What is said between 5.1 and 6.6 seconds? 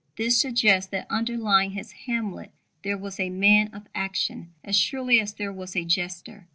as there was a jester.